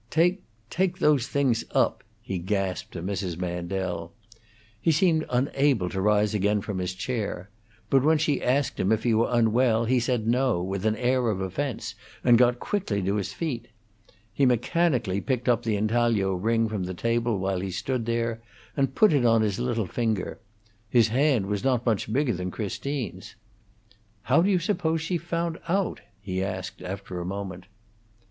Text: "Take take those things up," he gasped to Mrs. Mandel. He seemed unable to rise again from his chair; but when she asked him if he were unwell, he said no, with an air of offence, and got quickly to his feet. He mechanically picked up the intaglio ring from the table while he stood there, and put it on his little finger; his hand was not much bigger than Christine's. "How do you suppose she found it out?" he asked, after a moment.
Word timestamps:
"Take 0.09 0.41
take 0.71 0.97
those 0.97 1.27
things 1.27 1.63
up," 1.75 2.03
he 2.23 2.39
gasped 2.39 2.93
to 2.93 3.03
Mrs. 3.03 3.37
Mandel. 3.37 4.11
He 4.81 4.91
seemed 4.91 5.27
unable 5.29 5.89
to 5.89 6.01
rise 6.01 6.33
again 6.33 6.61
from 6.61 6.79
his 6.79 6.95
chair; 6.95 7.51
but 7.91 8.01
when 8.03 8.17
she 8.17 8.41
asked 8.41 8.79
him 8.79 8.91
if 8.91 9.03
he 9.03 9.13
were 9.13 9.29
unwell, 9.29 9.85
he 9.85 9.99
said 9.99 10.25
no, 10.25 10.59
with 10.59 10.87
an 10.87 10.95
air 10.95 11.29
of 11.29 11.39
offence, 11.39 11.93
and 12.23 12.39
got 12.39 12.59
quickly 12.59 12.99
to 13.03 13.17
his 13.17 13.31
feet. 13.31 13.67
He 14.33 14.43
mechanically 14.43 15.21
picked 15.21 15.47
up 15.47 15.61
the 15.61 15.75
intaglio 15.75 16.33
ring 16.33 16.67
from 16.67 16.85
the 16.85 16.95
table 16.95 17.37
while 17.37 17.59
he 17.59 17.69
stood 17.69 18.07
there, 18.07 18.41
and 18.75 18.95
put 18.95 19.13
it 19.13 19.23
on 19.23 19.43
his 19.43 19.59
little 19.59 19.85
finger; 19.85 20.39
his 20.89 21.09
hand 21.09 21.45
was 21.45 21.63
not 21.63 21.85
much 21.85 22.11
bigger 22.11 22.33
than 22.33 22.49
Christine's. 22.49 23.35
"How 24.23 24.41
do 24.41 24.49
you 24.49 24.57
suppose 24.57 24.99
she 25.01 25.19
found 25.19 25.57
it 25.57 25.61
out?" 25.67 26.01
he 26.19 26.43
asked, 26.43 26.81
after 26.81 27.19
a 27.19 27.23
moment. 27.25 27.67